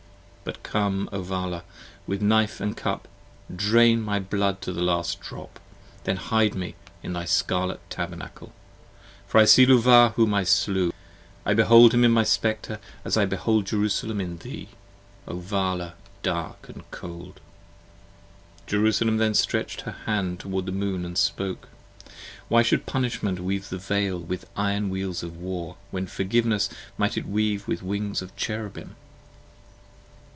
[0.43, 1.63] But come, O Vala.,,
[2.07, 3.07] with knife & cup:
[3.55, 5.59] drain my blood 30 To the last drop:
[6.03, 8.51] then hide me in thy Scarlet Tabernacle.
[9.27, 10.91] For I see Luvah whom I slew,
[11.45, 14.69] I behold him in my Spectre, As I behold Jerusalem in thee,
[15.27, 15.93] O Vala
[16.23, 17.39] dark and cold.
[18.65, 21.69] Jerusalem then stretch'd her hand toward the Moon & spoke.
[22.49, 27.15] Why should Punishment Weave the Veil with Iron Wheels of War, 35 When Forgiveness might
[27.15, 28.95] it Weave with Wings of Cherubim?